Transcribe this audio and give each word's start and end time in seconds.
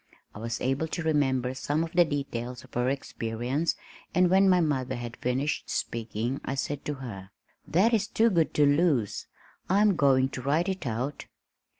I 0.33 0.39
was 0.39 0.59
able 0.61 0.87
to 0.87 1.03
remember 1.03 1.53
some 1.53 1.83
of 1.83 1.91
the 1.91 2.03
details 2.03 2.63
of 2.63 2.73
her 2.73 2.89
experience 2.89 3.75
and 4.15 4.31
when 4.31 4.49
my 4.49 4.59
mother 4.59 4.95
had 4.95 5.15
finished 5.17 5.69
speaking 5.69 6.41
I 6.43 6.55
said 6.55 6.83
to 6.85 6.95
her, 6.95 7.29
"That 7.67 7.93
is 7.93 8.07
too 8.07 8.31
good 8.31 8.51
to 8.55 8.65
lose. 8.65 9.27
I'm 9.69 9.95
going 9.95 10.29
to 10.29 10.41
write 10.41 10.69
it 10.69 10.87
out." 10.87 11.27